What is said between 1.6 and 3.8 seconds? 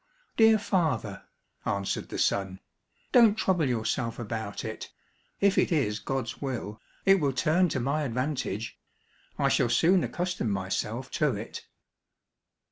answered the son, "don't trouble